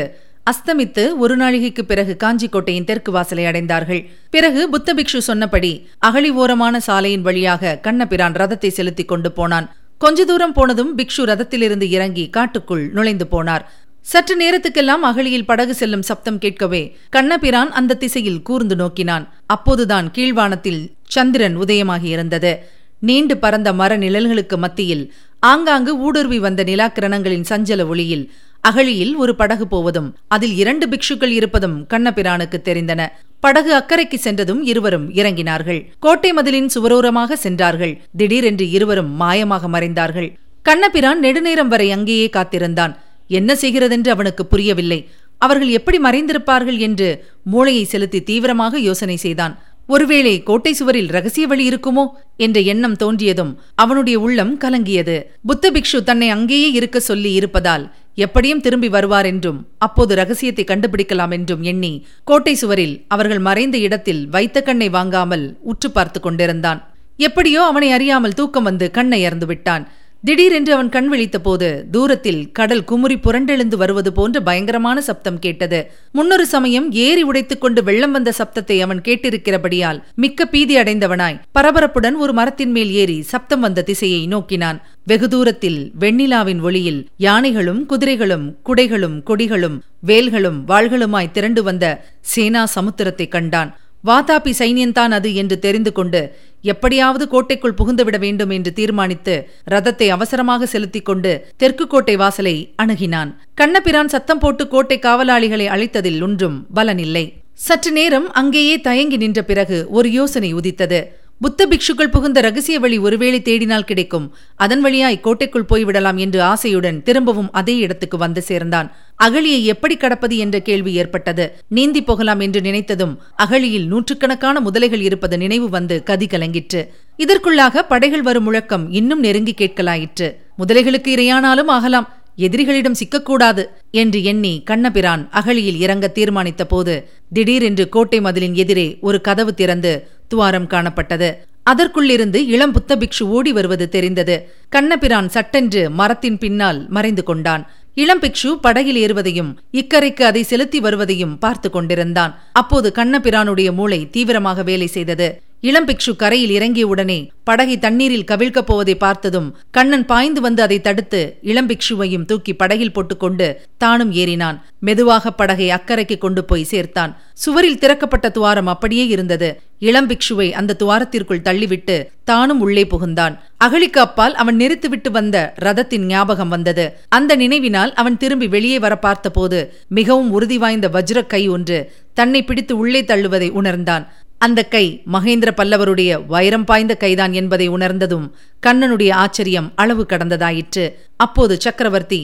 [0.52, 4.02] அஸ்தமித்து ஒரு நாழிகைக்கு பிறகு காஞ்சிக்கோட்டையின் தெற்கு வாசலை அடைந்தார்கள்.
[4.30, 9.76] பிறகு புத்த பிக்ஷு சொன்னபடி அகழி ஓரமான சாலையின் வழியாக கண்ணபிரான் ரதத்தை செலுத்திக் கொண்டு போனான்.
[9.98, 13.64] கொஞ்ச தூரம் போனதும் பிக்ஷு ரதத்திலிருந்து இறங்கி காட்டுக்குள் நுழைந்து போனார்.
[14.02, 19.28] சற்று நேரத்துக்கெல்லாம் அகழியில் படகு செல்லும் சப்தம் கேட்கவே கண்ணபிரான் அந்த திசையில் கூர்ந்து நோக்கினான்.
[19.46, 22.56] அப்போதுதான் கீழ்வானத்தில் சந்திரன் உதயமாகியிருந்தது
[23.00, 28.32] நீண்டு பறந்த மர நிழல்களுக்கு மத்தியில் ஆங்காங்கு ஊடுருவி வந்த நிலாக்கிரணங்களின் சஞ்சல ஒளியில்
[28.64, 33.02] அகழியில் ஒரு படகு போவதும் அதில் இரண்டு பிக்ஷுக்கள் இருப்பதும் கண்ணபிரானுக்கு தெரிந்தன.
[33.40, 35.82] படகு அக்கறைக்கு சென்றதும் இருவரும் இறங்கினார்கள்.
[36.00, 37.94] கோட்டை மதிலின் சுவரோரமாக சென்றார்கள்.
[38.18, 40.30] திடீரென்று இருவரும் மாயமாக மறைந்தார்கள்.
[40.62, 42.94] கண்ணபிரான் நெடுநேரம் வரை அங்கேயே காத்திருந்தான்.
[43.28, 45.00] என்ன செய்கிறதென்று அவனுக்கு புரியவில்லை.
[45.38, 47.10] அவர்கள் எப்படி மறைந்திருப்பார்கள் என்று
[47.44, 49.56] மூளையை செலுத்தி தீவிரமாக யோசனை செய்தான்.
[49.88, 52.04] ஒருவேளை கோட்டை சுவரில் ரகசிய வழி இருக்குமோ
[52.38, 55.16] என்ற எண்ணம் தோன்றியதும் அவனுடைய உள்ளம் கலங்கியது.
[55.46, 57.84] புத்த பிக்ஷு தன்னை அங்கேயே இருக்க சொல்லி இருப்பதால்
[58.16, 64.62] எப்படியும் திரும்பி வருவார் என்றும் அப்போது ரகசியத்தை கண்டுபிடிக்கலாம் என்றும் எண்ணி கோட்டை சுவரில் அவர்கள் மறைந்த இடத்தில் வைத்த
[64.62, 66.94] கண்ணை வாங்காமல் உற்று பார்த்து கொண்டிருந்தான்.
[67.18, 69.92] எப்படியோ அவனை அறியாமல் தூக்கம் வந்து கண்ணை இறந்து விட்டான்
[70.28, 75.80] திடீரென்று அவன் கண் விழித்தபோது தூரத்தில் கடல் குமுறி புரண்டெழுந்து வருவது போன்ற பயங்கரமான சப்தம் கேட்டது.
[76.12, 82.34] முன்னொரு சமயம் ஏறி உடைத்துக் கொண்டு வெள்ளம் வந்த சப்தத்தை அவன் கேட்டிருக்கிறபடியால் மிக்க பீதி அடைந்தவனாய் பரபரப்புடன் ஒரு
[82.34, 84.80] மரத்தின் மேல் ஏறி சப்தம் வந்த திசையை நோக்கினான்.
[85.06, 91.86] வெகு தூரத்தில் வெண்ணிலாவின் ஒளியில் யானைகளும் குதிரைகளும் குடைகளும் கொடிகளும் வேல்களும் வாள்களுமாய் திரண்டு வந்த
[92.22, 93.72] சேனா சமுத்திரத்தை கண்டான்.
[94.08, 96.22] வாதாபி சைன்யன்தான் அது என்று தெரிந்து கொண்டு
[96.64, 99.36] எப்படியாவது கோட்டைக்குள் புகுந்துவிட வேண்டும் என்று தீர்மானித்து
[99.72, 103.32] ரதத்தை அவசரமாக செலுத்திக் கொண்டு தெற்கு கோட்டை வாசலை அணுகினான்.
[103.54, 107.26] கண்ணபிரான் சத்தம் போட்டு கோட்டை காவலாளிகளை அழைத்ததில் ஒன்றும் பலனில்லை.
[107.54, 111.00] சற்று நேரம் அங்கேயே தயங்கி நின்ற பிறகு ஒரு யோசனை உதித்தது.
[111.44, 114.28] புத்த பிக்ஷுக்கள் புகுந்த ரகசிய வழி ஒருவேளை தேடினால் கிடைக்கும்.
[114.56, 118.88] அதன் வழியாய் கோட்டைக்குள் போய்விடலாம் என்று ஆசையுடன் திரும்பவும் அதே இடத்துக்கு வந்து சேர்ந்தான்.
[119.24, 121.48] அகழியை எப்படி கடப்பது என்ற கேள்வி ஏற்பட்டது.
[121.68, 126.84] நீந்தி போகலாம் என்று நினைத்ததும் அகழியில் நூற்றுக்கணக்கான முதலைகள் இருப்பது நினைவு வந்து கதி கலங்கிற்று.
[127.24, 130.30] இதற்குள்ளாக படைகள் வரும் முழக்கம் இன்னும் நெருங்கி கேட்கலாயிற்று.
[130.62, 136.94] முதலைகளுக்கு இரையானாலும் ஆகலாம் எதிரிகளிடம் சிக்கக்கூடாது என்று எண்ணி கண்ணபிரான் அகழியில் இறங்க தீர்மானித்த போது
[137.34, 139.92] திடீரென்று கோட்டை மதிலின் எதிரே ஒரு கதவு திறந்து
[140.34, 141.30] துவாரம் காணப்பட்டது.
[141.70, 144.36] அதற்குள்ளிருந்து இளம் புத்த பிக்ஷு ஓடி வருவது தெரிந்தது.
[144.70, 147.64] கண்ணபிரான் சட்டென்று மரத்தின் பின்னால் மறைந்து கொண்டான்.
[148.04, 152.34] இளம் பிக்ஷு படகில் ஏறுவதையும் இக்கரைக்கு அதை செலுத்தி வருவதையும் பார்த்து கொண்டிருந்தான்.
[152.62, 155.28] அப்போது கண்ணபிரானுடைய மூளை தீவிரமாக வேலை செய்தது.
[155.70, 161.22] இளம் பிக்ஷு கரையில் இறங்கிய உடனே படகை தண்ணீரில் கவிழ்க்கப் போவதை பார்த்ததும் கண்ணன் பாய்ந்து வந்து அதை தடுத்து
[161.52, 163.48] இளம் பிக்ஷுவையும் தூக்கி படகில் போட்டுக்கொண்டு
[163.84, 164.58] தானும் ஏறினான்.
[164.80, 167.14] மெதுவாக படகை அக்கறைக்கு கொண்டு போய் சேர்த்தான்.
[167.44, 169.50] சுவரில் திறக்கப்பட்ட துவாரம் அப்படியே இருந்தது.
[169.88, 171.96] இளம் பிக்ஷுவை அந்த துவாரத்திற்குள் தள்ளிவிட்டு
[172.30, 173.36] தானும் உள்ளே புகுந்தான்.
[173.66, 176.86] அகழிக்கு அப்பால் அவன் நிறுத்திவிட்டு வந்த ரதத்தின் ஞாபகம் வந்தது.
[177.10, 179.60] அந்த நினைவினால் அவன் திரும்பி வெளியே வர பார்த்தபோது
[179.98, 181.80] மிகவும் உறுதி வாய்ந்த வஜ்ர கை ஒன்று
[182.14, 184.06] தன்னை பிடித்து உள்ளே தள்ளுவதை உணர்ந்தான்.
[184.46, 188.28] அந்த கை மகேந்திர பல்லவருடைய வைரம் பாய்ந்த கைதான் என்பதை உணர்ந்ததும்
[188.66, 190.86] கண்ணனுடைய ஆச்சரியம் அளவு கடந்ததாயிற்று.
[191.26, 192.22] அப்போது சக்கரவர்த்தி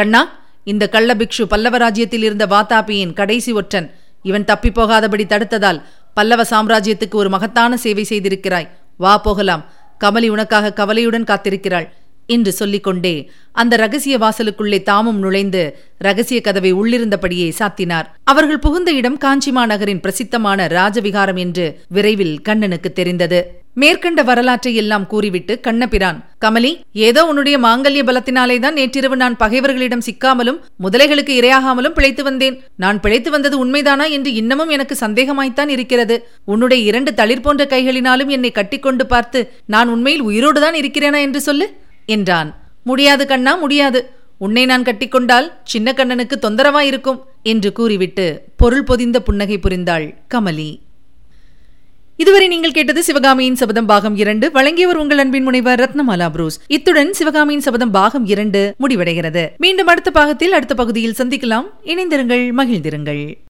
[0.00, 0.22] கண்ணா
[0.72, 3.88] இந்த கள்ளபிக்ஷு பல்லவ ராஜ்யத்தில் இருந்த வாதாபியின் கடைசி ஒற்றன்.
[4.30, 5.78] இவன் தப்பி போகாதபடி தடுத்ததால்
[6.14, 8.68] பல்லவ சாம்ராஜ்யத்துக்கு ஒரு மகத்தான சேவை செய்திருக்கிறாய்.
[8.96, 9.64] வா போகலாம்.
[10.04, 11.88] கமலி உனக்காக கவலையுடன் காத்திருக்கிறாள்.
[12.26, 18.06] என்று சொல்லிக்கொண்டே அந்த ரகசிய வாசலுக்குள்ளே தாமும் நுழைந்து ரகசிய கதவை உள்ளிருந்தபடியே சாத்தினார்.
[18.24, 23.61] அவர்கள் புகுந்த இடம் காஞ்சிமா நகரின் பிரசித்தமான ராஜவிகாரம் என்று விரைவில் கண்ணனுக்கு தெரிந்தது.
[23.74, 31.32] மேற்கண்ட வரலாற்றை எல்லாம் கூறிவிட்டு கண்ணபிரான் கமலி ஏதோ உன்னுடைய மாங்கல்ய பலத்தினாலேதான் நேற்றிரவு நான் பகைவர்களிடம் சிக்காமலும் முதலைகளுக்கு
[31.40, 32.62] இரையாகாமலும் பிழைத்து வந்தேன்.
[32.76, 36.28] நான் பிழைத்து வந்தது உண்மைதானா என்று இன்னமும் எனக்கு சந்தேகமாய்த்தான் இருக்கிறது.
[36.44, 41.72] உன்னுடைய இரண்டு தளிர் போன்ற கைகளினாலும் என்னை கட்டிக்கொண்டு பார்த்து நான் உண்மையில் உயிரோடுதான் இருக்கிறேனா என்று சொல்லு?
[42.06, 42.62] என்றான்.
[42.84, 44.10] முடியாது கண்ணா முடியாது.
[44.38, 50.70] உன்னை நான் கட்டிக்கொண்டால் சின்ன கண்ணனுக்கு தொந்தரவாயிருக்கும் என்று கூறிவிட்டு பொருள் பொதிந்த புன்னகை புரிந்தாள் கமலி.
[52.16, 54.50] இதுவரை நீங்கள் கேட்டது சிவகாமியின் சபதம் பாகம் இரண்டு.
[54.50, 56.60] வழங்கியவர் உங்கள் அன்பின் முனைவர் ரத்னமாலா புரூஸ்.
[56.66, 59.48] இத்துடன் சிவகாமியின் சபதம் பாகம் இரண்டு முடிவடைகிறது.
[59.56, 61.66] மீண்டும் அடுத்த பாகத்தில் அடுத்த பகுதியில் சந்திக்கலாம்.
[61.84, 63.34] இணைந்திருங்கள் மகிழ்ந்திருங்கள்.